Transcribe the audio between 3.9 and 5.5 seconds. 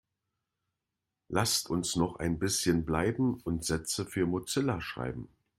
für Mozilla schreiben.